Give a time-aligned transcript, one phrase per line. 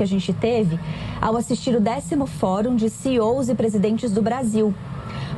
[0.00, 0.80] que a gente teve
[1.20, 4.74] ao assistir o décimo Fórum de CEOs e Presidentes do Brasil.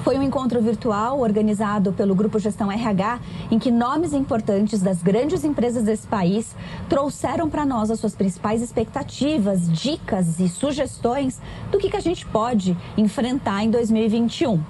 [0.05, 3.19] Foi um encontro virtual organizado pelo Grupo Gestão RH,
[3.51, 6.55] em que nomes importantes das grandes empresas desse país
[6.89, 11.41] trouxeram para nós as suas principais expectativas, dicas e sugestões
[11.73, 14.61] do que, que a gente pode enfrentar em 2021.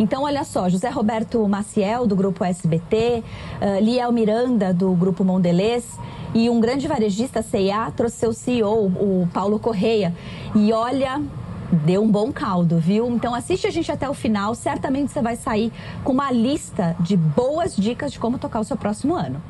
[0.00, 5.96] Então, olha só, José Roberto Maciel, do Grupo SBT, uh, Liel Miranda, do Grupo Mondelez,
[6.34, 10.14] e um grande varejista, C&A, trouxe seu CEO, o Paulo Correia.
[10.54, 11.20] E olha,
[11.72, 13.08] deu um bom caldo, viu?
[13.08, 15.72] Então assiste a gente até o final, certamente você vai sair
[16.04, 19.42] com uma lista de boas dicas de como tocar o seu próximo ano.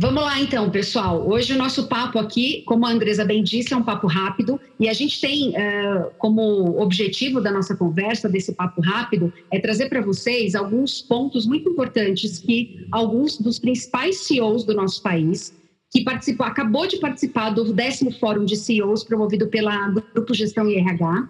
[0.00, 1.28] Vamos lá então, pessoal.
[1.28, 4.88] Hoje o nosso papo aqui, como a Andresa bem disse, é um papo rápido e
[4.88, 10.00] a gente tem uh, como objetivo da nossa conversa, desse papo rápido, é trazer para
[10.00, 15.52] vocês alguns pontos muito importantes que alguns dos principais CEOs do nosso país
[15.90, 20.76] que participou, acabou de participar do décimo fórum de CEOs promovido pela Grupo Gestão e
[20.76, 21.28] RH,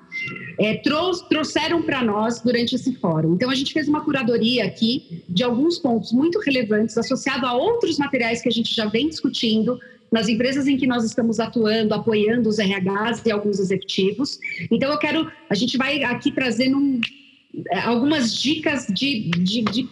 [0.58, 0.82] é,
[1.28, 3.32] trouxeram para nós durante esse fórum.
[3.32, 7.98] Então, a gente fez uma curadoria aqui de alguns pontos muito relevantes associado a outros
[7.98, 9.80] materiais que a gente já vem discutindo
[10.12, 14.38] nas empresas em que nós estamos atuando, apoiando os RHs e alguns executivos.
[14.70, 17.00] Então, eu quero, a gente vai aqui trazendo um,
[17.70, 19.88] é, algumas dicas de, de, de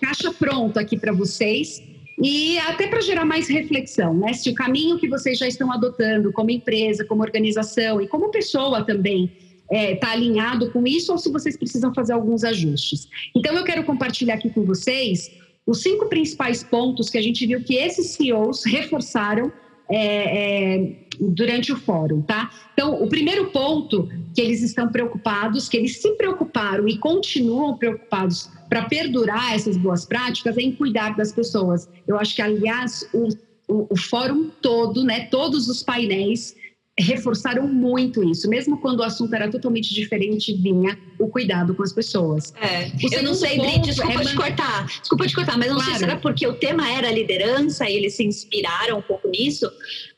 [0.00, 1.82] caixa pronto aqui para vocês
[2.20, 4.32] e até para gerar mais reflexão, né?
[4.32, 8.84] Se o caminho que vocês já estão adotando como empresa, como organização e como pessoa
[8.84, 9.30] também
[9.70, 13.08] está é, tá alinhado com isso ou se vocês precisam fazer alguns ajustes.
[13.36, 15.30] Então, eu quero compartilhar aqui com vocês
[15.66, 19.52] os cinco principais pontos que a gente viu que esses CEOs reforçaram
[19.90, 22.50] é, é, durante o fórum, tá?
[22.72, 28.50] Então, o primeiro ponto que eles estão preocupados, que eles se preocuparam e continuam preocupados
[28.68, 31.88] para perdurar essas boas práticas é em cuidar das pessoas.
[32.06, 33.28] Eu acho que, aliás, o,
[33.66, 36.54] o, o fórum todo, né, todos os painéis
[36.98, 41.92] reforçaram muito isso, mesmo quando o assunto era totalmente diferente, vinha o cuidado com as
[41.92, 42.52] pessoas.
[42.60, 45.90] É, eu não sei, Bri, desculpa é te cortar, desculpa te cortar, mas não claro.
[45.90, 49.70] sei se era porque o tema era liderança e eles se inspiraram um pouco nisso,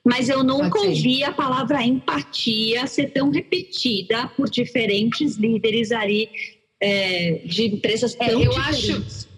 [0.05, 6.29] mas eu nunca ouvi a palavra empatia ser tão repetida por diferentes líderes ali
[6.81, 9.25] é, de empresas é, tão é, eu diferentes.
[9.25, 9.30] Acho,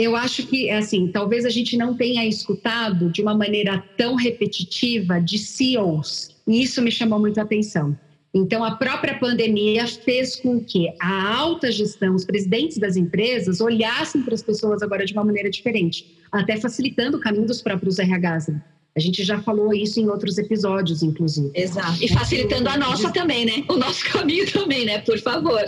[0.00, 5.20] eu acho que, assim, talvez a gente não tenha escutado de uma maneira tão repetitiva
[5.20, 6.30] de CEOs.
[6.46, 7.96] E isso me chamou muito a atenção.
[8.32, 14.22] Então, a própria pandemia fez com que a alta gestão, os presidentes das empresas, olhassem
[14.22, 18.48] para as pessoas agora de uma maneira diferente, até facilitando o caminho dos próprios RHs.
[18.48, 18.62] Né?
[18.96, 21.50] A gente já falou isso em outros episódios, inclusive.
[21.54, 22.02] Exato.
[22.02, 23.64] E facilitando a nossa também, né?
[23.68, 24.98] O nosso caminho também, né?
[24.98, 25.62] Por favor.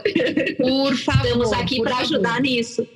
[0.56, 1.26] Por favor.
[1.26, 2.86] Estamos aqui para ajudar nisso.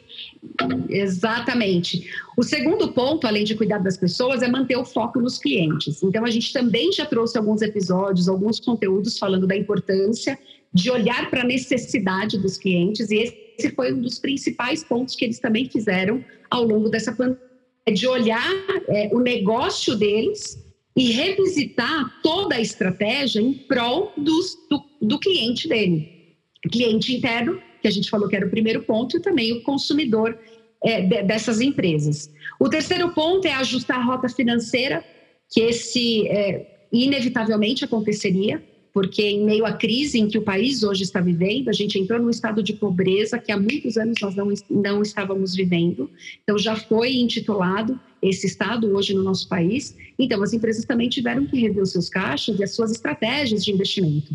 [0.89, 2.09] Exatamente.
[2.37, 6.03] O segundo ponto, além de cuidar das pessoas, é manter o foco nos clientes.
[6.03, 10.39] Então, a gente também já trouxe alguns episódios, alguns conteúdos falando da importância
[10.73, 15.25] de olhar para a necessidade dos clientes, e esse foi um dos principais pontos que
[15.25, 17.47] eles também fizeram ao longo dessa pandemia
[17.93, 18.53] de olhar
[18.89, 20.59] é, o negócio deles
[20.97, 26.37] e revisitar toda a estratégia em prol dos, do, do cliente dele.
[26.71, 30.37] Cliente interno, que a gente falou que era o primeiro ponto, e também o consumidor
[30.85, 32.29] é, de, dessas empresas.
[32.59, 35.05] O terceiro ponto é ajustar a rota financeira,
[35.49, 38.61] que esse é, inevitavelmente aconteceria,
[38.93, 42.19] porque em meio à crise em que o país hoje está vivendo, a gente entrou
[42.19, 46.11] num estado de pobreza que há muitos anos nós não, não estávamos vivendo.
[46.43, 49.97] Então, já foi intitulado esse estado hoje no nosso país.
[50.19, 53.71] Então, as empresas também tiveram que rever os seus caixas e as suas estratégias de
[53.71, 54.35] investimento.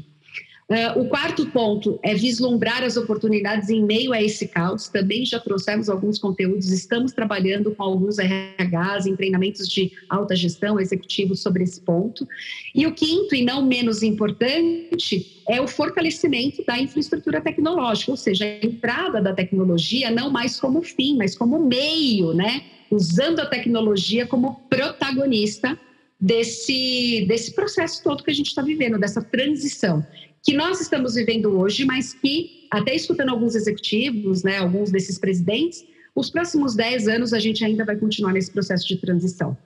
[0.71, 4.87] Uh, o quarto ponto é vislumbrar as oportunidades em meio a esse caos.
[4.87, 10.79] Também já trouxemos alguns conteúdos, estamos trabalhando com alguns RHs em treinamentos de alta gestão
[10.79, 12.25] executivos sobre esse ponto.
[12.73, 18.45] E o quinto, e não menos importante, é o fortalecimento da infraestrutura tecnológica, ou seja,
[18.45, 22.63] a entrada da tecnologia não mais como fim, mas como meio, né?
[22.89, 25.77] Usando a tecnologia como protagonista
[26.17, 30.05] desse, desse processo todo que a gente está vivendo, dessa transição
[30.43, 35.85] que nós estamos vivendo hoje, mas que, até escutando alguns executivos, né, alguns desses presidentes,
[36.15, 39.57] os próximos 10 anos a gente ainda vai continuar nesse processo de transição.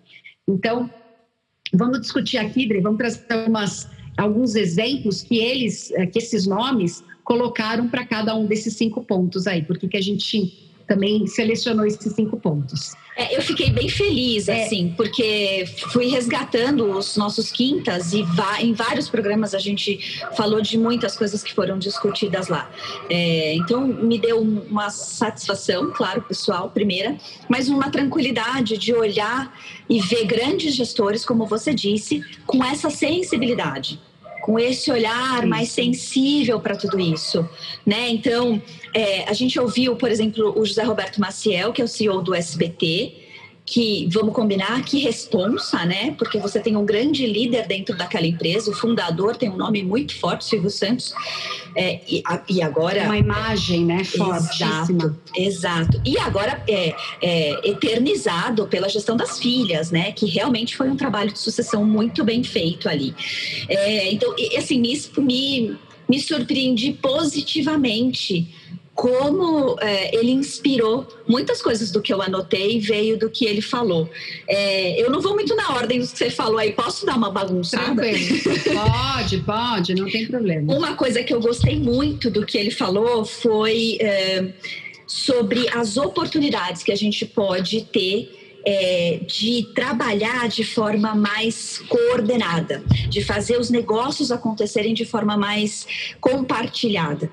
[0.47, 0.89] Então,
[1.73, 7.03] vamos discutir aqui, Dre, vamos trazer umas, alguns exemplos que eles, eh, que esses nomes
[7.23, 12.13] colocaram para cada um desses cinco pontos aí, porque que a gente também selecionou esses
[12.13, 12.93] cinco pontos.
[13.17, 14.65] É, eu fiquei bem feliz, é.
[14.65, 18.25] assim, porque fui resgatando os nossos quintas e
[18.59, 22.69] em vários programas a gente falou de muitas coisas que foram discutidas lá.
[23.09, 27.17] É, então, me deu uma satisfação, claro, pessoal, primeira,
[27.47, 29.57] mas uma tranquilidade de olhar
[29.89, 33.99] e ver grandes gestores, como você disse, com essa sensibilidade
[34.45, 37.49] com esse olhar mais sensível para tudo isso,
[37.83, 38.09] né?
[38.09, 38.61] Então,
[38.93, 42.31] é, a gente ouviu, por exemplo, o José Roberto Maciel, que é o CEO do
[42.31, 43.24] SBT,
[43.65, 46.13] que vamos combinar que responsa, né?
[46.19, 50.15] Porque você tem um grande líder dentro daquela empresa, o fundador tem um nome muito
[50.19, 51.13] forte, Silvio Santos,
[51.75, 54.03] é, e, e, agora uma imagem, né?
[54.03, 54.65] Fortíssima.
[54.65, 56.01] Exato, exato.
[56.05, 60.11] E agora é, é, eternizado pela gestão das filhas, né?
[60.11, 63.15] Que realmente foi um trabalho de sucessão muito bem feito ali.
[63.67, 65.77] É, então, assim, me, me,
[66.07, 68.47] me surpreendi positivamente
[68.95, 74.09] como é, ele inspirou muitas coisas do que eu anotei veio do que ele falou.
[74.47, 77.29] É, eu não vou muito na ordem do que você falou aí, posso dar uma
[77.29, 78.01] bagunçada?
[78.73, 80.73] pode, pode, não tem problema.
[80.73, 84.53] Uma coisa que eu gostei muito do que ele falou foi é,
[85.05, 88.31] sobre as oportunidades que a gente pode ter
[88.65, 95.85] é, de trabalhar de forma mais coordenada, de fazer os negócios acontecerem de forma mais
[96.21, 97.29] compartilhada.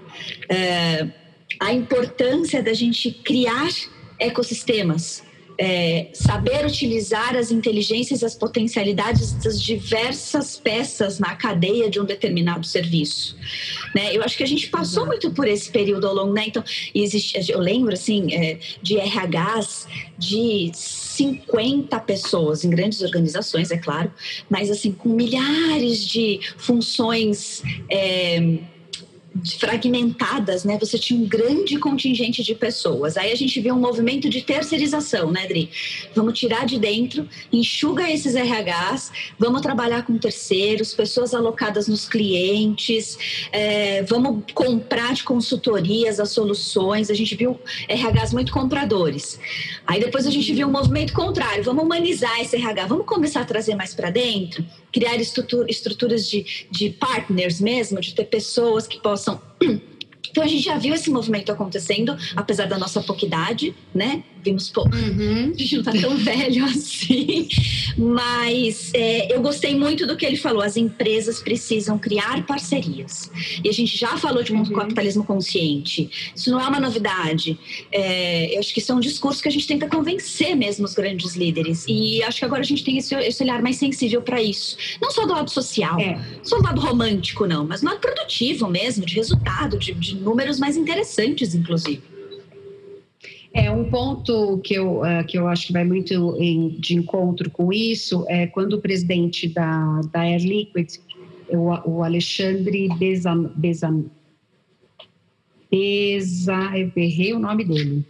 [0.48, 1.21] É,
[1.62, 3.70] a importância da gente criar
[4.18, 5.22] ecossistemas,
[5.56, 12.66] é, saber utilizar as inteligências as potencialidades das diversas peças na cadeia de um determinado
[12.66, 13.36] serviço.
[13.94, 14.16] Né?
[14.16, 16.46] Eu acho que a gente passou muito por esse período ao longo, né?
[16.48, 19.86] Então, existe, eu lembro, assim, é, de RHs
[20.18, 24.10] de 50 pessoas, em grandes organizações, é claro,
[24.50, 27.62] mas, assim, com milhares de funções...
[27.88, 28.71] É,
[29.58, 30.78] fragmentadas, né?
[30.78, 33.16] Você tinha um grande contingente de pessoas.
[33.16, 35.70] Aí a gente vê um movimento de terceirização, né, Dri?
[36.14, 43.48] Vamos tirar de dentro, enxuga esses RHs, vamos trabalhar com terceiros, pessoas alocadas nos clientes,
[43.50, 47.10] é, vamos comprar de consultorias as soluções.
[47.10, 47.58] A gente viu
[47.88, 49.38] RHs muito compradores.
[49.86, 53.44] Aí depois a gente viu um movimento contrário, vamos humanizar esse RH, vamos começar a
[53.44, 59.40] trazer mais para dentro criar estruturas de, de partners mesmo, de ter pessoas que possam
[60.30, 64.24] então a gente já viu esse movimento acontecendo, apesar da nossa pouca idade, né?
[64.44, 65.52] Vimos, pô, uhum.
[65.54, 67.48] a gente não tá tão velho assim.
[67.96, 70.62] Mas é, eu gostei muito do que ele falou.
[70.62, 73.30] As empresas precisam criar parcerias.
[73.62, 74.72] E a gente já falou de um uhum.
[74.72, 76.32] capitalismo consciente.
[76.34, 77.58] Isso não é uma novidade.
[77.92, 80.94] É, eu acho que isso é um discurso que a gente tenta convencer mesmo os
[80.94, 81.84] grandes líderes.
[81.88, 84.76] E acho que agora a gente tem esse, esse olhar mais sensível para isso.
[85.00, 86.20] Não só do lado social, é.
[86.42, 90.58] só do lado romântico, não, mas do lado produtivo mesmo, de resultado, de, de números
[90.58, 92.11] mais interessantes, inclusive.
[93.54, 97.50] É um ponto que eu, uh, que eu acho que vai muito em, de encontro
[97.50, 100.88] com isso é quando o presidente da, da Air Liquid,
[101.48, 104.04] o, o Alexandre Bezan, Bezan,
[105.70, 108.04] Beza, eu errei o nome dele.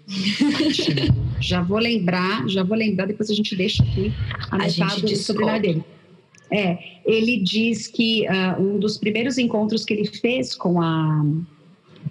[1.40, 4.12] já vou lembrar, já vou lembrar, depois a gente deixa aqui
[4.50, 5.84] anotado o sobrenome dele.
[6.50, 11.24] É, ele diz que uh, um dos primeiros encontros que ele fez com a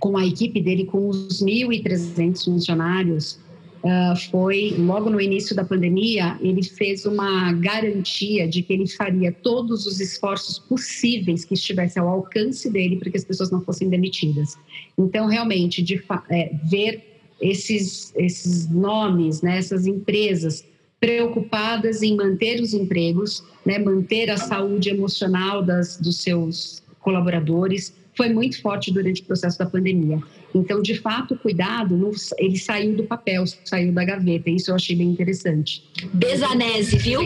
[0.01, 3.39] com a equipe dele, com os 1.300 funcionários,
[3.83, 9.31] uh, foi logo no início da pandemia, ele fez uma garantia de que ele faria
[9.31, 13.89] todos os esforços possíveis que estivessem ao alcance dele para que as pessoas não fossem
[13.89, 14.57] demitidas.
[14.97, 20.65] Então, realmente, de é, ver esses, esses nomes, né, essas empresas
[20.99, 28.29] preocupadas em manter os empregos, né, manter a saúde emocional das, dos seus colaboradores, foi
[28.29, 30.21] muito forte durante o processo da pandemia.
[30.53, 34.49] Então, de fato, o cuidado, ele saiu do papel, saiu da gaveta.
[34.49, 35.83] Isso eu achei bem interessante.
[36.13, 37.21] Bezanese, viu?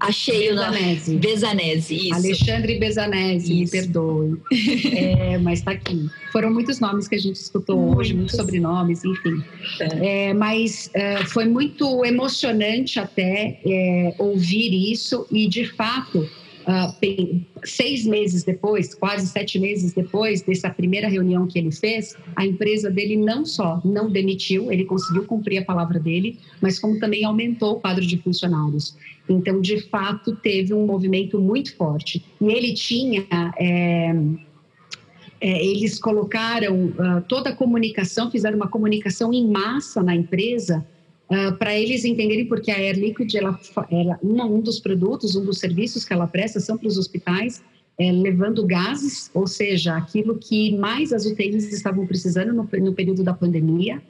[0.00, 1.00] Achei o nome.
[1.18, 2.14] Bezanese, isso.
[2.14, 4.36] Alexandre Bezanese, me perdoe.
[4.94, 6.08] É, mas está aqui.
[6.30, 7.98] Foram muitos nomes que a gente escutou muitos.
[7.98, 9.42] hoje, muitos sobrenomes, enfim.
[9.80, 10.28] É.
[10.28, 16.28] É, mas é, foi muito emocionante até é, ouvir isso e, de fato,
[16.66, 22.46] Uh, seis meses depois, quase sete meses depois dessa primeira reunião que ele fez, a
[22.46, 27.22] empresa dele não só não demitiu, ele conseguiu cumprir a palavra dele, mas como também
[27.22, 28.96] aumentou o quadro de funcionários.
[29.28, 32.24] Então, de fato, teve um movimento muito forte.
[32.40, 33.26] E ele tinha.
[33.58, 34.14] É,
[35.40, 40.86] é, eles colocaram uh, toda a comunicação, fizeram uma comunicação em massa na empresa
[41.30, 43.58] Uh, para eles entenderem porque a Air Liquid, ela,
[43.90, 47.62] ela, um dos produtos, um dos serviços que ela presta são para os hospitais,
[47.98, 53.22] é, levando gases, ou seja, aquilo que mais as UTIs estavam precisando no, no período
[53.22, 54.02] da pandemia.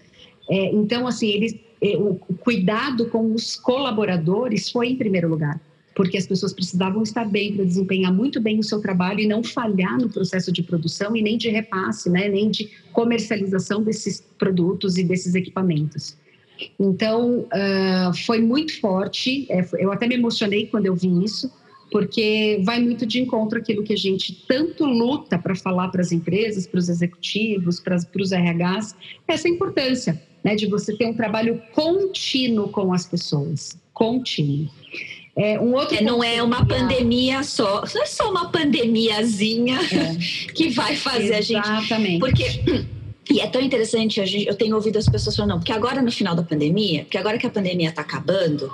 [0.51, 5.61] É, então, assim, eles, é, o cuidado com os colaboradores foi em primeiro lugar
[5.95, 9.43] porque as pessoas precisavam estar bem para desempenhar muito bem o seu trabalho e não
[9.43, 14.99] falhar no processo de produção e nem de repasse, né, nem de comercialização desses produtos
[14.99, 16.17] e desses equipamentos.
[16.79, 21.51] Então, uh, foi muito forte, é, eu até me emocionei quando eu vi isso,
[21.91, 26.11] porque vai muito de encontro aquilo que a gente tanto luta para falar para as
[26.11, 28.97] empresas, para os executivos, para, os RHs,
[29.29, 34.69] essa importância né, de você ter um trabalho contínuo com as pessoas, contínuo.
[35.37, 40.17] É, um outro é, não é uma pandemia só, não é só uma pandemiazinha é.
[40.53, 41.39] que vai fazer Exatamente.
[41.39, 41.69] a gente.
[41.69, 42.19] Exatamente.
[42.21, 42.85] Porque
[43.31, 46.03] e é tão interessante, a gente, eu tenho ouvido as pessoas falando, não, porque agora
[46.03, 48.73] no final da pandemia, porque agora que a pandemia está acabando,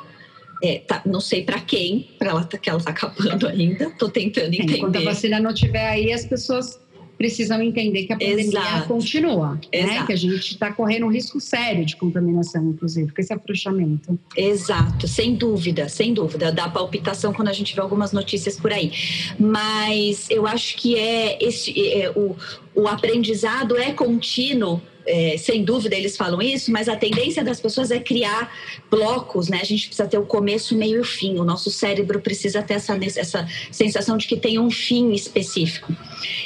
[0.63, 4.09] é, tá, não sei para quem, para ela tá, que ela está acabando ainda, estou
[4.11, 4.79] tentando entender.
[4.79, 6.81] Enquanto a vacina não estiver aí, as pessoas
[7.21, 8.89] precisam entender que a pandemia Exato.
[8.89, 10.07] continua, né?
[10.07, 14.19] que a gente está correndo um risco sério de contaminação, inclusive, com esse afrouxamento.
[14.35, 16.51] Exato, sem dúvida, sem dúvida.
[16.51, 18.91] Dá palpitação quando a gente vê algumas notícias por aí.
[19.39, 22.35] Mas eu acho que é esse é, o,
[22.75, 27.91] o aprendizado é contínuo é, sem dúvida eles falam isso, mas a tendência das pessoas
[27.91, 28.53] é criar
[28.91, 29.59] blocos, né?
[29.61, 31.39] A gente precisa ter o começo, meio e o fim.
[31.39, 35.95] O nosso cérebro precisa ter essa, essa sensação de que tem um fim específico.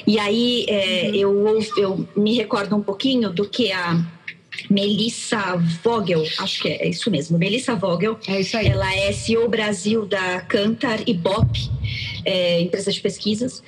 [0.06, 1.14] E aí é, uhum.
[1.14, 4.04] eu, eu me recordo um pouquinho do que a
[4.70, 8.18] Melissa Vogel, acho que é, é, isso mesmo, Melissa Vogel.
[8.26, 8.68] É isso aí.
[8.68, 11.48] Ela é CEO Brasil da Cantar e Bop,
[12.24, 13.62] é, empresa de pesquisas.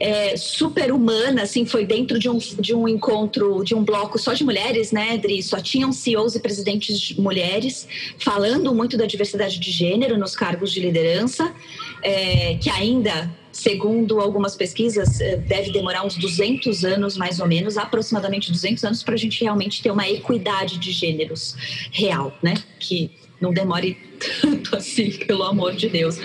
[0.00, 4.32] É, super humana, assim, foi dentro de um, de um encontro, de um bloco só
[4.32, 5.42] de mulheres, né, Adri?
[5.42, 7.86] Só tinham CEOs e presidentes mulheres,
[8.18, 11.54] falando muito da diversidade de gênero nos cargos de liderança,
[12.02, 17.78] é, que ainda segundo algumas pesquisas, eh, deve demorar uns 200 anos, mais ou menos,
[17.78, 21.54] aproximadamente 200 anos, para a gente realmente ter uma equidade de gêneros
[21.92, 22.54] real, né?
[22.80, 23.10] Que
[23.44, 23.98] não demore
[24.40, 26.18] tanto assim, pelo amor de Deus.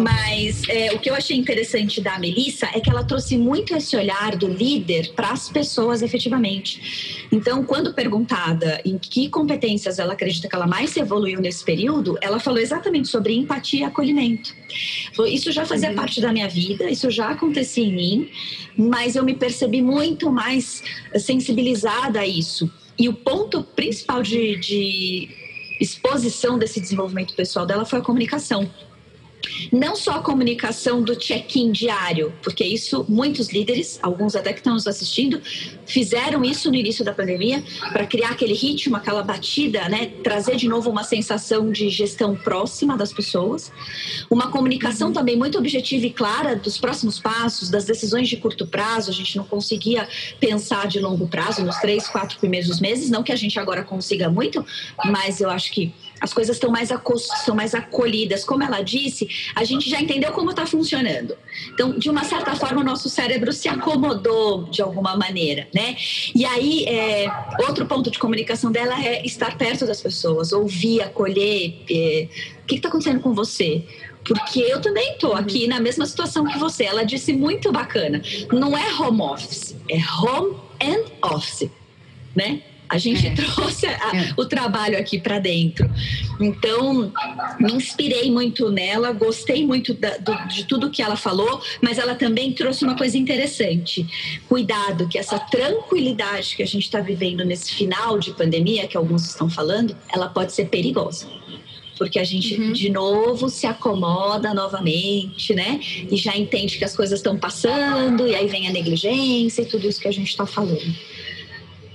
[0.00, 3.94] Mas é, o que eu achei interessante da Melissa é que ela trouxe muito esse
[3.96, 7.26] olhar do líder para as pessoas efetivamente.
[7.30, 12.16] Então, quando perguntada em que competências ela acredita que ela mais se evoluiu nesse período,
[12.22, 14.54] ela falou exatamente sobre empatia e acolhimento.
[15.26, 15.96] Isso já fazia uhum.
[15.96, 18.30] parte da minha vida, isso já acontecia em mim,
[18.76, 20.82] mas eu me percebi muito mais
[21.18, 22.70] sensibilizada a isso.
[22.98, 25.28] E o ponto principal de, de
[25.80, 28.68] exposição desse desenvolvimento pessoal dela foi a comunicação.
[29.72, 34.74] Não só a comunicação do check-in diário, porque isso muitos líderes, alguns até que estão
[34.74, 35.40] nos assistindo,
[35.86, 40.06] fizeram isso no início da pandemia para criar aquele ritmo, aquela batida, né?
[40.22, 43.72] Trazer de novo uma sensação de gestão próxima das pessoas,
[44.30, 49.10] uma comunicação também muito objetiva e clara dos próximos passos, das decisões de curto prazo.
[49.10, 50.08] A gente não conseguia
[50.40, 54.28] pensar de longo prazo nos três, quatro primeiros meses, não que a gente agora consiga
[54.28, 54.64] muito,
[55.04, 56.90] mas eu acho que as coisas estão mais,
[57.44, 58.44] são mais acolhidas.
[58.44, 61.36] Como ela disse, a gente já entendeu como está funcionando.
[61.72, 65.96] Então, de uma certa forma, o nosso cérebro se acomodou de alguma maneira, né?
[66.34, 67.26] E aí, é,
[67.66, 71.82] outro ponto de comunicação dela é estar perto das pessoas, ouvir, acolher.
[71.90, 72.28] É,
[72.62, 73.84] o que está acontecendo com você?
[74.28, 76.84] porque eu também estou aqui na mesma situação que você.
[76.84, 78.20] Ela disse muito bacana.
[78.52, 81.70] Não é home office, é home and office,
[82.36, 82.62] né?
[82.88, 83.30] A gente é.
[83.34, 84.34] trouxe a, é.
[84.36, 85.90] o trabalho aqui para dentro.
[86.40, 87.12] Então,
[87.58, 92.14] me inspirei muito nela, gostei muito da, do, de tudo que ela falou, mas ela
[92.14, 94.06] também trouxe uma coisa interessante.
[94.48, 99.26] Cuidado, que essa tranquilidade que a gente está vivendo nesse final de pandemia, que alguns
[99.26, 101.26] estão falando, ela pode ser perigosa
[101.98, 102.72] porque a gente uhum.
[102.72, 105.80] de novo se acomoda novamente, né?
[105.82, 109.86] E já entende que as coisas estão passando, e aí vem a negligência e tudo
[109.86, 110.94] isso que a gente está falando.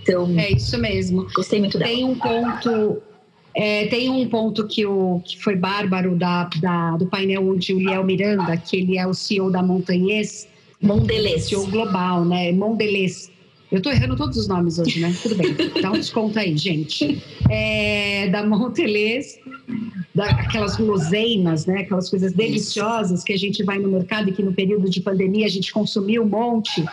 [0.04, 1.28] Então, é isso mesmo.
[1.34, 1.90] Gostei muito dela.
[1.90, 3.02] Tem um ponto
[3.56, 7.78] é, tem um ponto que, o, que foi bárbaro da, da, do painel onde o
[7.78, 10.48] Liel Miranda, que ele é o CEO da Montanhês,
[10.82, 11.46] Mondelez.
[11.46, 12.52] CEO global, né?
[12.52, 13.32] Mondelez.
[13.74, 15.12] Eu estou errando todos os nomes hoje, né?
[15.20, 15.56] Tudo bem.
[15.82, 17.20] Dá um desconto aí, gente.
[17.50, 19.40] É, da Mondelez,
[20.14, 21.80] daquelas guloseimas, né?
[21.80, 25.48] Aquelas coisas deliciosas que a gente vai no mercado e que no período de pandemia
[25.48, 26.86] a gente consumiu um monte.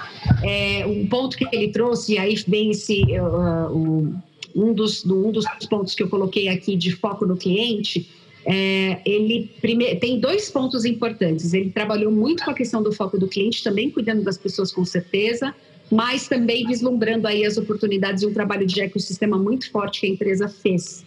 [0.43, 4.15] É, um ponto que ele trouxe, e aí vem esse, uh, uh,
[4.57, 8.09] um, dos, um dos pontos que eu coloquei aqui de foco no cliente,
[8.47, 9.97] é, ele prime...
[9.97, 11.53] tem dois pontos importantes.
[11.53, 14.83] Ele trabalhou muito com a questão do foco do cliente, também cuidando das pessoas com
[14.83, 15.55] certeza,
[15.91, 20.11] mas também vislumbrando aí as oportunidades de um trabalho de ecossistema muito forte que a
[20.11, 21.05] empresa fez.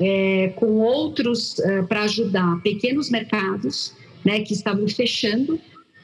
[0.00, 5.60] É, com outros uh, para ajudar pequenos mercados né, que estavam fechando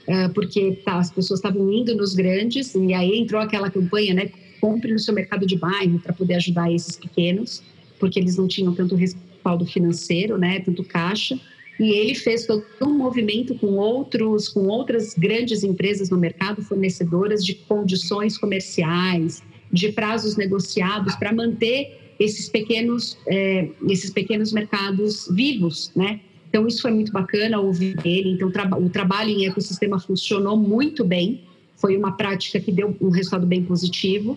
[0.08, 4.30] uh, porque tá, as pessoas estavam indo nos grandes, e aí entrou aquela campanha, né?
[4.60, 7.62] Compre no seu mercado de bairro para poder ajudar esses pequenos,
[8.00, 10.60] porque eles não tinham tanto respaldo financeiro, né?
[10.60, 11.38] Tanto caixa.
[11.78, 17.44] E ele fez todo um movimento com outros, com outras grandes empresas no mercado, fornecedoras
[17.44, 19.42] de condições comerciais,
[19.72, 26.20] de prazos negociados para manter esses pequenos, é, esses pequenos mercados vivos, né?
[26.48, 28.30] Então, isso foi muito bacana ouvir dele.
[28.30, 31.42] Então, o trabalho em ecossistema funcionou muito bem.
[31.76, 34.36] Foi uma prática que deu um resultado bem positivo.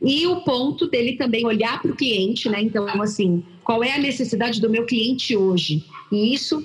[0.00, 2.62] E o ponto dele também olhar para o cliente, né?
[2.62, 5.84] Então, assim, qual é a necessidade do meu cliente hoje?
[6.12, 6.64] E isso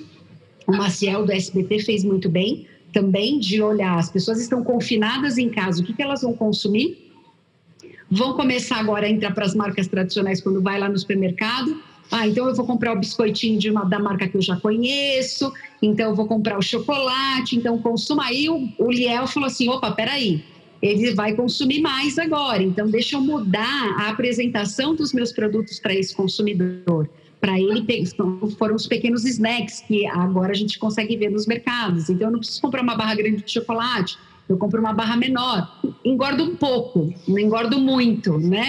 [0.66, 3.98] o Maciel do SBT fez muito bem também de olhar.
[3.98, 7.12] As pessoas estão confinadas em casa, o que, que elas vão consumir?
[8.10, 11.76] Vão começar agora a entrar para as marcas tradicionais quando vai lá no supermercado
[12.10, 15.52] ah, então eu vou comprar o biscoitinho de uma, da marca que eu já conheço,
[15.82, 18.26] então eu vou comprar o chocolate, então consuma.
[18.26, 20.44] Aí o, o Liel falou assim: opa, peraí,
[20.82, 25.94] ele vai consumir mais agora, então deixa eu mudar a apresentação dos meus produtos para
[25.94, 27.08] esse consumidor.
[27.44, 27.84] Para ele,
[28.56, 32.08] foram os pequenos snacks que agora a gente consegue ver nos mercados.
[32.08, 34.16] Então eu não preciso comprar uma barra grande de chocolate,
[34.48, 35.78] eu compro uma barra menor.
[36.02, 38.66] Engordo um pouco, não engordo muito, né?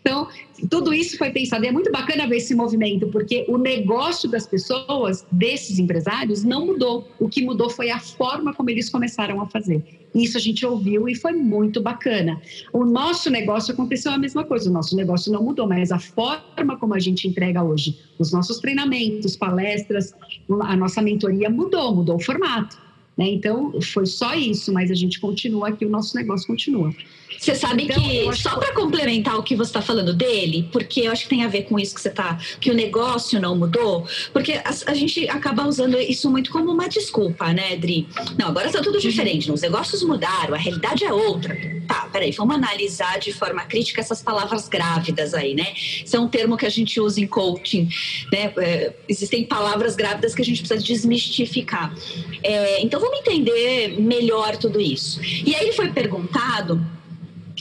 [0.00, 0.28] Então,
[0.70, 1.64] tudo isso foi pensado.
[1.64, 6.66] E é muito bacana ver esse movimento, porque o negócio das pessoas, desses empresários, não
[6.66, 7.08] mudou.
[7.18, 9.82] O que mudou foi a forma como eles começaram a fazer.
[10.14, 12.40] Isso a gente ouviu e foi muito bacana.
[12.72, 14.70] O nosso negócio aconteceu a mesma coisa.
[14.70, 18.58] O nosso negócio não mudou, mas a forma como a gente entrega hoje, os nossos
[18.58, 20.14] treinamentos, palestras,
[20.62, 22.88] a nossa mentoria mudou, mudou o formato.
[23.16, 23.30] Né?
[23.30, 26.94] Então, foi só isso, mas a gente continua aqui, o nosso negócio continua.
[27.38, 31.12] Você sabe então, que, só para complementar o que você está falando dele, porque eu
[31.12, 34.06] acho que tem a ver com isso que você está, que o negócio não mudou,
[34.32, 38.08] porque a, a, gente acaba usando isso muito como uma desculpa, né, Dri?
[38.36, 39.00] Não, agora está tudo uhum.
[39.00, 41.56] diferente, os negócios mudaram, a realidade é outra.
[41.86, 45.72] Tá, peraí, vamos analisar de forma crítica essas palavras grávidas aí, né?
[45.74, 47.88] Isso é um termo que a gente usa em coaching,
[48.32, 48.52] né?
[48.58, 51.94] É, existem palavras grávidas que a gente precisa desmistificar.
[52.42, 55.20] É, então, vamos entender melhor tudo isso.
[55.22, 56.97] E aí ele foi perguntado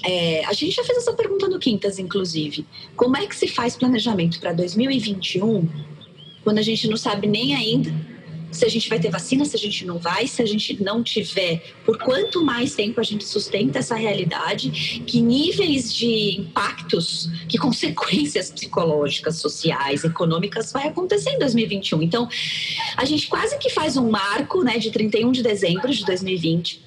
[0.03, 2.65] é, a gente já fez essa pergunta no Quintas, inclusive.
[2.95, 5.67] Como é que se faz planejamento para 2021
[6.43, 7.93] quando a gente não sabe nem ainda
[8.51, 11.03] se a gente vai ter vacina, se a gente não vai, se a gente não
[11.03, 17.57] tiver, por quanto mais tempo a gente sustenta essa realidade, que níveis de impactos, que
[17.57, 22.01] consequências psicológicas, sociais, econômicas vai acontecer em 2021.
[22.01, 22.27] Então,
[22.95, 26.86] a gente quase que faz um marco, né, de 31 de dezembro de 2020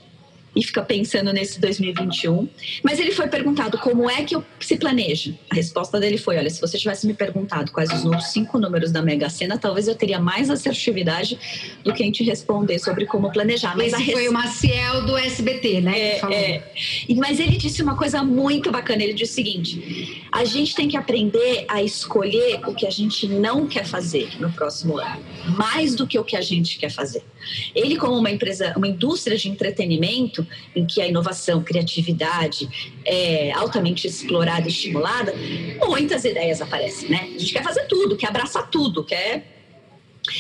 [0.55, 2.49] e fica pensando nesse 2021.
[2.83, 5.35] Mas ele foi perguntado como é que eu se planeja.
[5.51, 9.03] A resposta dele foi: olha, se você tivesse me perguntado quais os cinco números da
[9.03, 11.39] Mega Sena, talvez eu teria mais assertividade
[11.85, 13.77] do que em te responder sobre como planejar.
[13.77, 14.13] Mas res...
[14.13, 15.99] foi o Maciel do SBT, né?
[15.99, 16.73] É, é.
[17.17, 19.03] Mas ele disse uma coisa muito bacana.
[19.03, 23.27] Ele disse o seguinte: a gente tem que aprender a escolher o que a gente
[23.29, 25.21] não quer fazer no próximo ano,
[25.57, 27.23] mais do que o que a gente quer fazer.
[27.75, 30.40] Ele, como uma empresa, uma indústria de entretenimento,
[30.75, 32.69] em que a inovação, criatividade
[33.05, 35.35] é altamente explorada e estimulada,
[35.87, 37.31] muitas ideias aparecem, né?
[37.35, 39.59] A gente quer fazer tudo, quer abraçar tudo, quer.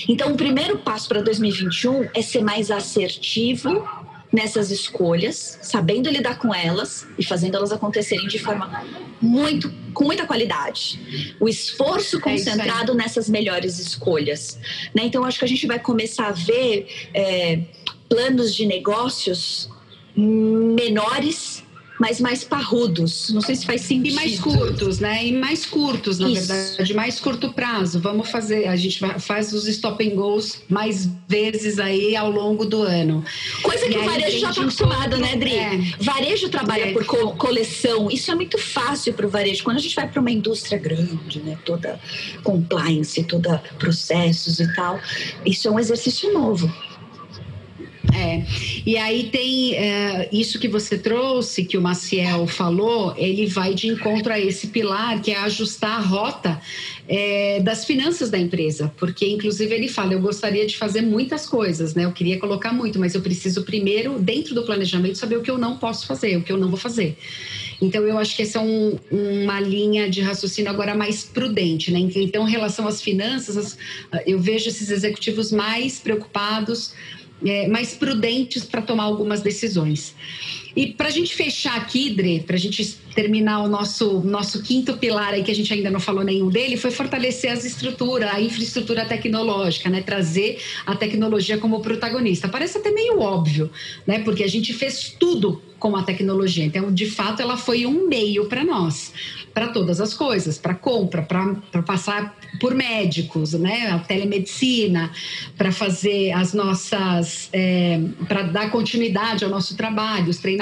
[0.08, 3.88] Então, o primeiro passo para 2021 é ser mais assertivo
[4.32, 8.84] nessas escolhas, sabendo lidar com elas e fazendo elas acontecerem de forma
[9.20, 11.34] muito com muita qualidade.
[11.40, 14.58] O esforço é concentrado é nessas melhores escolhas.
[14.94, 15.02] Né?
[15.04, 17.60] Então, acho que a gente vai começar a ver é,
[18.08, 19.68] planos de negócios
[20.16, 21.62] menores
[22.00, 23.28] mas mais parrudos.
[23.28, 24.08] Não sei se faz sentido.
[24.08, 25.26] E mais curtos, né?
[25.26, 26.48] E mais curtos, na Isso.
[26.48, 28.00] verdade, mais curto prazo.
[28.00, 32.82] Vamos fazer, a gente faz os stop and goes mais vezes aí ao longo do
[32.82, 33.22] ano.
[33.62, 35.56] Coisa que e o varejo já está acostumado, né, Dri?
[35.56, 35.78] É.
[36.00, 36.92] Varejo trabalha é.
[36.94, 38.10] por co coleção.
[38.10, 39.62] Isso é muito fácil para o varejo.
[39.62, 42.00] Quando a gente vai para uma indústria grande, né, toda
[42.42, 44.98] compliance, toda processos e tal,
[45.44, 46.72] isso é um exercício novo.
[48.12, 48.42] É,
[48.86, 53.88] e aí tem é, isso que você trouxe, que o Maciel falou, ele vai de
[53.88, 56.60] encontro a esse pilar, que é ajustar a rota
[57.06, 61.94] é, das finanças da empresa, porque inclusive ele fala, eu gostaria de fazer muitas coisas,
[61.94, 62.04] né?
[62.06, 65.58] Eu queria colocar muito, mas eu preciso primeiro, dentro do planejamento, saber o que eu
[65.58, 67.18] não posso fazer, o que eu não vou fazer.
[67.82, 71.98] Então, eu acho que essa é um, uma linha de raciocínio agora mais prudente, né?
[71.98, 73.76] Então, em relação às finanças,
[74.26, 76.92] eu vejo esses executivos mais preocupados
[77.44, 80.14] é, mais prudentes para tomar algumas decisões.
[80.74, 84.96] E para a gente fechar aqui, Dre, para a gente terminar o nosso, nosso quinto
[84.96, 88.40] pilar aí, que a gente ainda não falou nenhum dele, foi fortalecer as estruturas, a
[88.40, 90.00] infraestrutura tecnológica, né?
[90.02, 92.48] Trazer a tecnologia como protagonista.
[92.48, 93.70] Parece até meio óbvio,
[94.06, 94.20] né?
[94.20, 96.64] Porque a gente fez tudo com a tecnologia.
[96.64, 99.12] Então, de fato, ela foi um meio para nós,
[99.54, 103.88] para todas as coisas, para compra, para passar por médicos, né?
[103.90, 105.10] A telemedicina,
[105.56, 110.59] para fazer as nossas, é, para dar continuidade ao nosso trabalho, os treinamentos,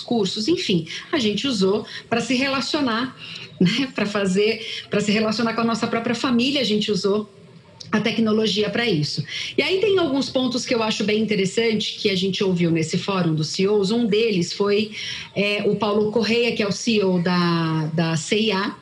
[0.00, 3.16] cursos, enfim, a gente usou para se relacionar,
[3.60, 3.90] né?
[3.94, 7.28] Para fazer, para se relacionar com a nossa própria família, a gente usou
[7.92, 9.24] a tecnologia para isso.
[9.58, 12.96] E aí tem alguns pontos que eu acho bem interessante que a gente ouviu nesse
[12.96, 13.90] fórum dos CEOs.
[13.90, 14.92] Um deles foi
[15.34, 18.76] é, o Paulo Correia, que é o CEO da, da CIA,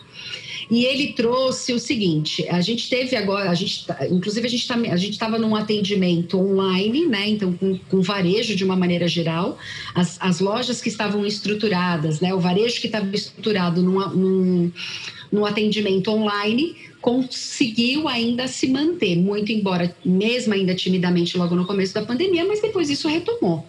[0.71, 4.67] e ele trouxe o seguinte: a gente teve agora, a gente, tá, inclusive a gente
[4.67, 7.29] tá, a gente estava num atendimento online, né?
[7.29, 9.59] Então com, com varejo de uma maneira geral,
[9.95, 12.35] as, as lojas que estavam estruturadas, né?
[12.35, 14.73] O varejo que estava estruturado num, num,
[15.33, 21.95] num atendimento online conseguiu ainda se manter, muito embora mesmo ainda timidamente logo no começo
[21.95, 23.65] da pandemia, mas depois isso retomou.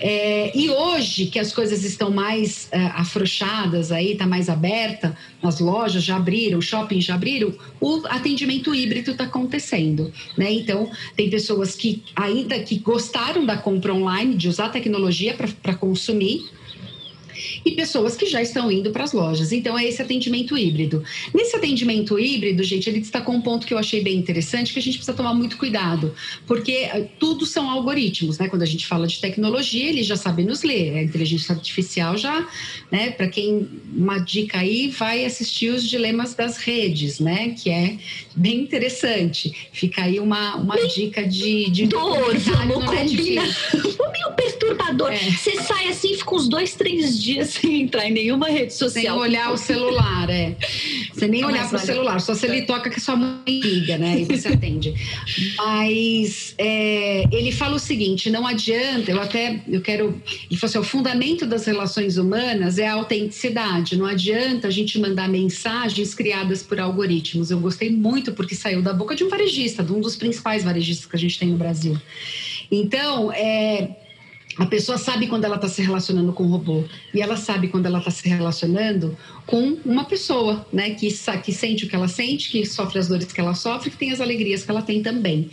[0.00, 5.60] É, e hoje que as coisas estão mais é, afrouxadas aí, está mais aberta, as
[5.60, 10.50] lojas já abriram, shoppings já abriram, o atendimento híbrido está acontecendo, né?
[10.50, 16.48] Então tem pessoas que ainda que gostaram da compra online, de usar tecnologia para consumir,
[17.64, 19.52] e pessoas que já estão indo para as lojas.
[19.52, 21.02] Então, é esse atendimento híbrido.
[21.34, 24.82] Nesse atendimento híbrido, gente, ele destacou um ponto que eu achei bem interessante, que a
[24.82, 26.14] gente precisa tomar muito cuidado,
[26.46, 28.48] porque eh, tudo são algoritmos, né?
[28.48, 30.96] Quando a gente fala de tecnologia, eles já sabem nos ler.
[30.96, 32.46] A inteligência artificial já,
[32.90, 33.10] né?
[33.10, 37.50] Para quem, uma dica aí, vai assistir os dilemas das redes, né?
[37.50, 37.98] Que é
[38.34, 39.54] bem interessante.
[39.72, 43.46] Fica aí uma, uma dica de, de dor, vamos combinar.
[44.12, 45.12] meio perturbador.
[45.12, 45.18] É.
[45.18, 49.16] Você sai assim, fica uns dois, três dias sem entrar em nenhuma rede social.
[49.16, 50.56] Sem olhar o celular, é.
[51.14, 54.20] Sem nem olhar para o celular, só se ele toca que sua mãe liga, né?
[54.20, 54.94] E você atende.
[55.56, 60.20] Mas é, ele fala o seguinte: não adianta, eu até eu quero.
[60.50, 63.96] Ele falou assim: o fundamento das relações humanas é a autenticidade.
[63.96, 67.50] Não adianta a gente mandar mensagens criadas por algoritmos.
[67.50, 71.06] Eu gostei muito porque saiu da boca de um varejista, de um dos principais varejistas
[71.06, 71.96] que a gente tem no Brasil.
[72.70, 73.90] Então, é,
[74.56, 76.84] a pessoa sabe quando ela está se relacionando com um robô
[77.14, 81.08] e ela sabe quando ela está se relacionando com uma pessoa, né, que,
[81.42, 84.12] que sente o que ela sente, que sofre as dores que ela sofre, que tem
[84.12, 85.50] as alegrias que ela tem também.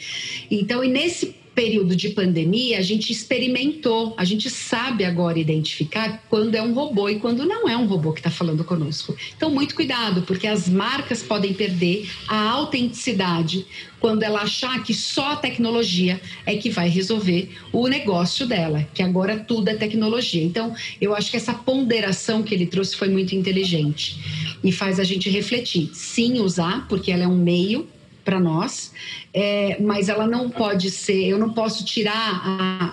[0.49, 6.53] Então, e nesse período de pandemia, a gente experimentou, a gente sabe agora identificar quando
[6.53, 9.17] é um robô e quando não é um robô que está falando conosco.
[9.35, 13.65] Então, muito cuidado, porque as marcas podem perder a autenticidade
[13.99, 19.01] quando ela achar que só a tecnologia é que vai resolver o negócio dela, que
[19.01, 20.43] agora tudo é tecnologia.
[20.43, 25.03] Então, eu acho que essa ponderação que ele trouxe foi muito inteligente e faz a
[25.03, 25.89] gente refletir.
[25.91, 27.87] Sim, usar, porque ela é um meio
[28.27, 28.91] para nós,
[29.33, 32.91] é, mas ela não pode ser, eu não posso tirar a,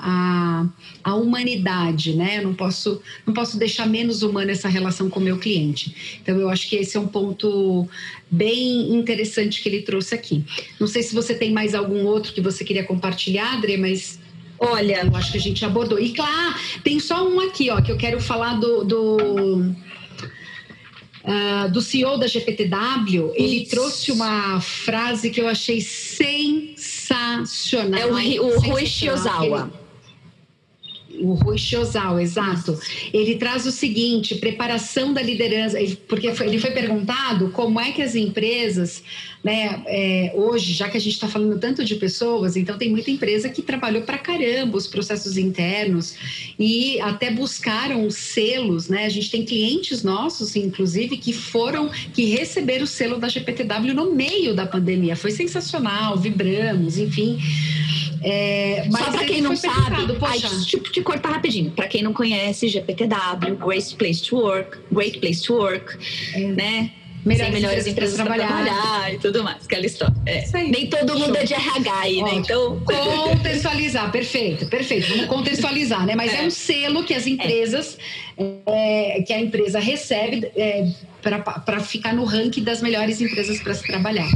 [1.03, 2.39] a, a, humanidade, né?
[2.39, 6.21] Eu não posso, não posso deixar menos humana essa relação com o meu cliente.
[6.23, 7.89] Então, eu acho que esse é um ponto
[8.31, 10.45] bem interessante que ele trouxe aqui.
[10.79, 14.21] Não sei se você tem mais algum outro que você queria compartilhar, Adri, mas
[14.57, 15.99] Olha, eu acho que a gente abordou.
[15.99, 19.75] E claro, tem só um aqui, ó, que eu quero falar do, do
[21.25, 23.33] uh, do CEO da GPTW, Isso.
[23.37, 28.01] ele trouxe uma frase que eu achei sensacional.
[28.01, 29.71] É o, o Rui Shiozawa.
[31.21, 32.79] O Rui Chiozawa, exato.
[33.13, 38.15] Ele traz o seguinte: preparação da liderança, porque ele foi perguntado como é que as
[38.15, 39.03] empresas,
[39.43, 43.11] né, é, hoje, já que a gente está falando tanto de pessoas, então tem muita
[43.11, 46.17] empresa que trabalhou para caramba os processos internos
[46.59, 49.05] e até buscaram selos, né?
[49.05, 54.15] A gente tem clientes nossos, inclusive, que foram, que receberam o selo da GPTW no
[54.15, 55.17] meio da pandemia.
[55.17, 57.39] Foi sensacional, vibramos, enfim.
[58.25, 61.71] É, Só para quem não sabe, aí, tipo, te cortar rapidinho.
[61.73, 65.99] Para quem não conhece, GPTW, Great Place to Work, Great Place to Work,
[66.35, 66.41] é.
[66.41, 66.91] né?
[67.23, 68.65] Melhores, melhores empresas para trabalhar.
[68.65, 69.15] trabalhar.
[69.15, 70.15] e tudo mais, aquela história.
[70.27, 70.45] É.
[70.65, 71.37] Nem todo mundo Show.
[71.37, 72.35] é de RH aí, né?
[72.35, 72.81] Então.
[72.85, 75.09] Contextualizar, perfeito, perfeito.
[75.09, 76.15] Vamos contextualizar, né?
[76.15, 77.99] Mas é, é um selo que as empresas,
[78.67, 79.23] é.
[79.27, 80.87] que a empresa recebe é,
[81.23, 84.29] para ficar no ranking das melhores empresas para se trabalhar.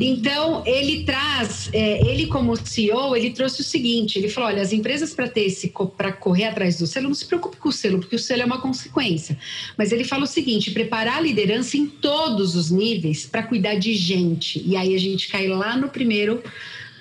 [0.00, 4.72] Então, ele traz, é, ele como CEO, ele trouxe o seguinte: ele falou: olha, as
[4.72, 7.98] empresas para ter esse, para correr atrás do selo, não se preocupe com o selo,
[7.98, 9.36] porque o selo é uma consequência.
[9.76, 13.94] Mas ele fala o seguinte: preparar a liderança em todos os níveis para cuidar de
[13.94, 14.62] gente.
[14.64, 16.42] E aí a gente cai lá no primeiro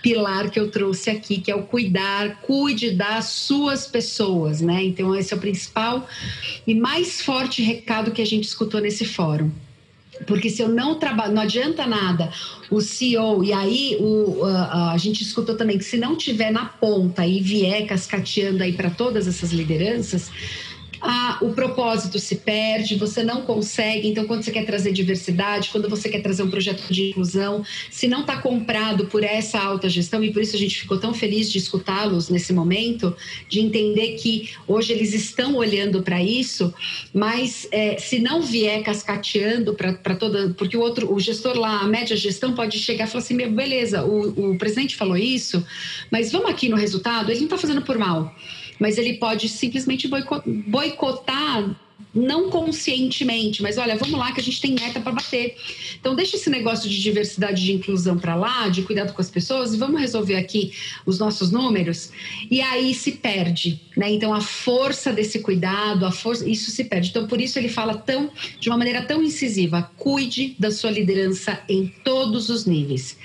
[0.02, 4.84] pilar que eu trouxe aqui, que é o cuidar, cuide das suas pessoas, né?
[4.84, 6.08] Então, esse é o principal
[6.66, 9.52] e mais forte recado que a gente escutou nesse fórum.
[10.26, 12.30] Porque se eu não trabalho, não adianta nada
[12.70, 16.66] o CEO, e aí o, a, a gente escutou também que se não tiver na
[16.66, 20.30] ponta e vier cascateando aí para todas essas lideranças,
[21.02, 24.08] ah, o propósito se perde, você não consegue.
[24.08, 28.08] Então, quando você quer trazer diversidade, quando você quer trazer um projeto de inclusão, se
[28.08, 31.52] não está comprado por essa alta gestão, e por isso a gente ficou tão feliz
[31.52, 33.16] de escutá-los nesse momento,
[33.50, 36.74] de entender que hoje eles estão olhando para isso,
[37.14, 40.54] mas é, se não vier cascateando para toda.
[40.58, 44.04] Porque o outro, o gestor lá, a média gestão, pode chegar e falar assim: beleza,
[44.04, 45.66] o, o presidente falou isso,
[46.12, 48.36] mas vamos aqui no resultado, ele não está fazendo por mal
[48.80, 51.76] mas ele pode simplesmente boicotar
[52.14, 55.56] não conscientemente, mas olha, vamos lá que a gente tem meta para bater.
[56.00, 59.74] Então deixa esse negócio de diversidade de inclusão para lá, de cuidado com as pessoas
[59.74, 60.72] e vamos resolver aqui
[61.06, 62.12] os nossos números.
[62.50, 64.10] E aí se perde, né?
[64.12, 67.10] Então a força desse cuidado, a força, isso se perde.
[67.10, 71.62] Então por isso ele fala tão de uma maneira tão incisiva, cuide da sua liderança
[71.70, 73.18] em todos os níveis.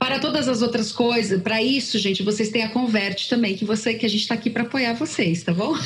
[0.00, 3.92] Para todas as outras coisas, para isso, gente, vocês têm a Converte também, que você
[3.92, 5.76] que a gente está aqui para apoiar vocês, tá bom?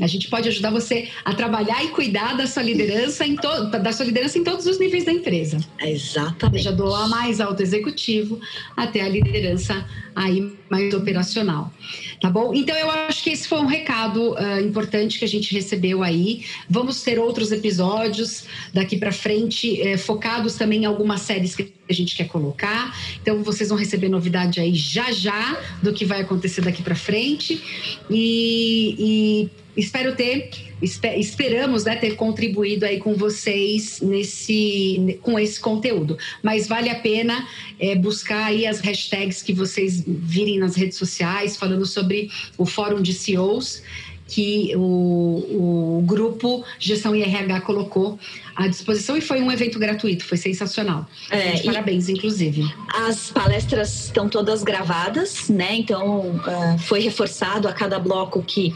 [0.00, 3.92] A gente pode ajudar você a trabalhar e cuidar da sua liderança em to da
[3.92, 5.58] sua liderança em todos os níveis da empresa.
[5.80, 6.62] Exatamente.
[6.62, 8.38] Já do a mais alto executivo
[8.76, 9.84] até a liderança
[10.18, 11.72] aí mais operacional.
[12.20, 12.52] Tá bom?
[12.52, 16.44] Então eu acho que esse foi um recado uh, importante que a gente recebeu aí.
[16.68, 21.92] Vamos ter outros episódios daqui para frente, eh, focados também em algumas séries que a
[21.92, 22.92] gente quer colocar.
[23.22, 27.62] Então vocês vão receber novidade aí já já do que vai acontecer daqui para frente.
[28.10, 30.50] E, e espero ter,
[30.82, 36.18] esperamos né, ter contribuído aí com vocês nesse, com esse conteúdo.
[36.42, 37.46] Mas vale a pena
[37.78, 43.00] é, buscar aí as hashtags que vocês virem nas redes sociais falando sobre o Fórum
[43.00, 43.82] de CEOs
[44.28, 48.18] que o, o grupo Gestão IRH colocou
[48.54, 51.06] à disposição e foi um evento gratuito, foi sensacional.
[51.30, 52.62] É, parabéns, inclusive.
[52.92, 55.76] As palestras estão todas gravadas, né?
[55.76, 58.74] Então uh, foi reforçado a cada bloco que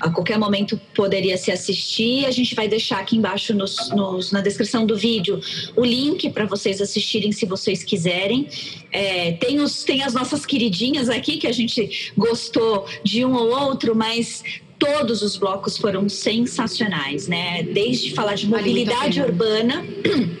[0.00, 2.26] a qualquer momento poderia se assistir.
[2.26, 5.40] A gente vai deixar aqui embaixo nos, nos, na descrição do vídeo
[5.76, 8.48] o link para vocês assistirem se vocês quiserem.
[8.92, 13.48] É, tem, os, tem as nossas queridinhas aqui que a gente gostou de um ou
[13.48, 14.42] outro, mas
[14.80, 17.62] todos os blocos foram sensacionais, né?
[17.62, 19.84] Desde falar de mobilidade urbana,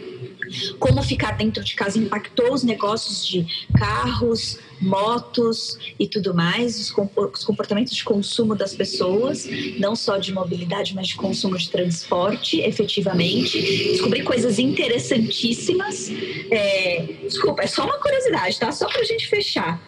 [0.80, 3.46] como ficar dentro de casa impactou os negócios de
[3.78, 9.46] carros, motos e tudo mais, os comportamentos de consumo das pessoas,
[9.78, 13.60] não só de mobilidade, mas de consumo de transporte, efetivamente.
[13.60, 16.10] Descobri coisas interessantíssimas.
[16.50, 18.72] É, desculpa, é só uma curiosidade, tá?
[18.72, 19.80] Só para a gente fechar.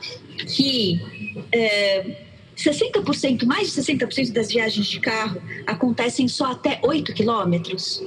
[0.47, 1.01] Que.
[1.51, 8.03] É, 60%, mais de 60% das viagens de carro acontecem só até 8 quilômetros.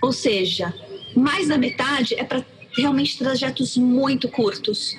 [0.00, 0.72] Ou seja,
[1.14, 2.44] mais da metade é para
[2.76, 4.96] realmente trajetos muito curtos.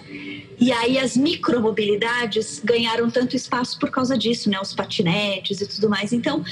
[0.60, 4.60] E aí as micromobilidades ganharam tanto espaço por causa disso, né?
[4.62, 6.14] Os patinetes e tudo mais.
[6.14, 6.44] Então,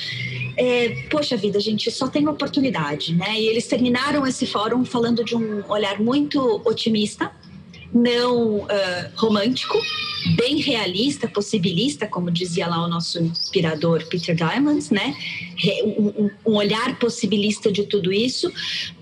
[0.58, 3.40] é, poxa vida, gente, só tem oportunidade, né?
[3.40, 7.32] E eles terminaram esse fórum falando de um olhar muito otimista
[7.94, 8.68] não uh,
[9.16, 9.80] romântico,
[10.36, 15.16] bem realista, possibilista, como dizia lá o nosso inspirador Peter Diamond, né?
[15.84, 18.52] Um, olhar possibilista de tudo isso,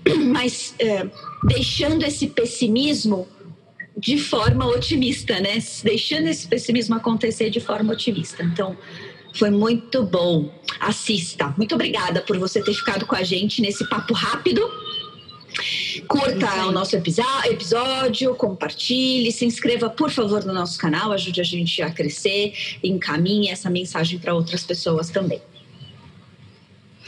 [0.32, 1.10] mas uh,
[1.46, 3.28] deixando esse pessimismo
[3.96, 5.58] de forma otimista, né?
[5.82, 8.42] Deixando esse pessimismo acontecer de forma otimista.
[8.42, 8.76] Então,
[9.34, 10.52] foi muito bom.
[10.80, 11.52] Assista.
[11.56, 14.62] Muito obrigada por você ter ficado com a gente nesse papo rápido
[16.06, 21.82] Curta o nosso episódio, compartilhe, se inscreva, por favor, no nosso canal, ajude a gente
[21.82, 25.40] a crescer, encaminhe essa mensagem para outras pessoas também.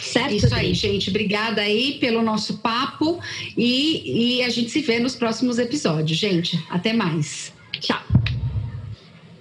[0.01, 0.35] Certo?
[0.35, 1.11] Isso aí, gente.
[1.11, 3.21] Obrigada aí pelo nosso papo
[3.57, 6.59] e, e a gente se vê nos próximos episódios, gente.
[6.71, 7.53] Até mais.
[7.81, 8.03] Tchau.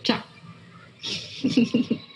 [0.04, 0.24] Tchau.